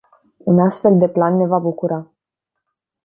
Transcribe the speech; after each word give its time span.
Un 0.51 0.59
astfel 0.61 0.97
de 1.03 1.09
plan 1.17 1.37
ne 1.41 1.47
va 1.53 1.61
bucura. 1.67 2.03